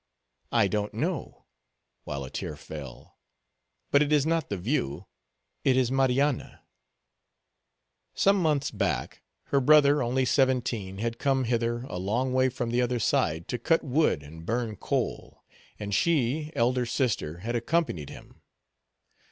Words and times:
"I 0.51 0.67
don't 0.67 0.95
know," 0.95 1.45
while 2.05 2.23
a 2.23 2.31
tear 2.31 2.55
fell; 2.55 3.19
"but 3.91 4.01
it 4.01 4.11
is 4.11 4.25
not 4.25 4.49
the 4.49 4.57
view, 4.57 5.05
it 5.63 5.77
is 5.77 5.91
Marianna." 5.91 6.63
Some 8.15 8.37
months 8.37 8.71
back, 8.71 9.21
her 9.49 9.61
brother, 9.61 10.01
only 10.01 10.25
seventeen, 10.25 10.97
had 10.97 11.19
come 11.19 11.43
hither, 11.43 11.83
a 11.83 11.97
long 11.99 12.33
way 12.33 12.49
from 12.49 12.71
the 12.71 12.81
other 12.81 12.97
side, 12.97 13.47
to 13.49 13.59
cut 13.59 13.83
wood 13.83 14.23
and 14.23 14.43
burn 14.43 14.75
coal, 14.75 15.43
and 15.77 15.93
she, 15.93 16.51
elder 16.55 16.87
sister, 16.87 17.37
had 17.45 17.55
accompanied, 17.55 18.09
him. 18.09 18.41